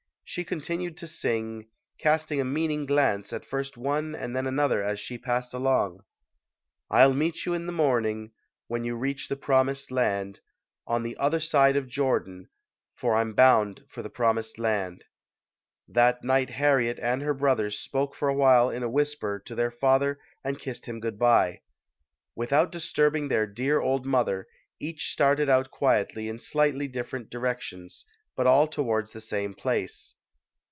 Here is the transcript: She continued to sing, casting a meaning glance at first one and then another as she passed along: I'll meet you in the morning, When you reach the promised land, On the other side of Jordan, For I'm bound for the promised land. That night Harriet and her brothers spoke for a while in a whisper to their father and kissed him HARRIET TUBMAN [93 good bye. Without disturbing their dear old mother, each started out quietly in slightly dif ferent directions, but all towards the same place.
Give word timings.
She 0.33 0.45
continued 0.45 0.95
to 0.95 1.07
sing, 1.07 1.67
casting 1.97 2.39
a 2.39 2.45
meaning 2.45 2.85
glance 2.85 3.33
at 3.33 3.43
first 3.43 3.75
one 3.75 4.15
and 4.15 4.33
then 4.33 4.47
another 4.47 4.81
as 4.81 4.97
she 4.97 5.17
passed 5.17 5.53
along: 5.53 6.05
I'll 6.89 7.13
meet 7.13 7.45
you 7.45 7.53
in 7.53 7.65
the 7.65 7.73
morning, 7.73 8.31
When 8.67 8.85
you 8.85 8.95
reach 8.95 9.27
the 9.27 9.35
promised 9.35 9.91
land, 9.91 10.39
On 10.87 11.03
the 11.03 11.17
other 11.17 11.41
side 11.41 11.75
of 11.75 11.89
Jordan, 11.89 12.47
For 12.95 13.17
I'm 13.17 13.33
bound 13.33 13.83
for 13.89 14.01
the 14.01 14.09
promised 14.09 14.57
land. 14.57 15.03
That 15.89 16.23
night 16.23 16.49
Harriet 16.51 16.97
and 17.01 17.21
her 17.23 17.33
brothers 17.33 17.77
spoke 17.77 18.15
for 18.15 18.29
a 18.29 18.33
while 18.33 18.69
in 18.69 18.83
a 18.83 18.89
whisper 18.89 19.37
to 19.47 19.53
their 19.53 19.69
father 19.71 20.17
and 20.45 20.57
kissed 20.57 20.85
him 20.85 21.01
HARRIET 21.01 21.15
TUBMAN 21.15 21.29
[93 21.29 21.51
good 21.57 21.59
bye. 21.59 21.61
Without 22.37 22.71
disturbing 22.71 23.27
their 23.27 23.45
dear 23.47 23.81
old 23.81 24.05
mother, 24.05 24.47
each 24.79 25.11
started 25.11 25.49
out 25.49 25.71
quietly 25.71 26.29
in 26.29 26.39
slightly 26.39 26.87
dif 26.87 27.11
ferent 27.11 27.29
directions, 27.29 28.05
but 28.37 28.47
all 28.47 28.65
towards 28.69 29.11
the 29.11 29.19
same 29.19 29.53
place. 29.53 30.13